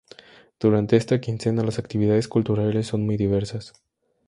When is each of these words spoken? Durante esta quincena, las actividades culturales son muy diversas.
Durante 0.59 0.97
esta 0.97 1.21
quincena, 1.21 1.61
las 1.63 1.77
actividades 1.77 2.27
culturales 2.27 2.87
son 2.87 3.05
muy 3.05 3.17
diversas. 3.17 3.71